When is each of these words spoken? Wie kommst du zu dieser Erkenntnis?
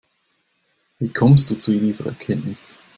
Wie 0.97 1.13
kommst 1.13 1.51
du 1.51 1.55
zu 1.59 1.79
dieser 1.79 2.07
Erkenntnis? 2.07 2.79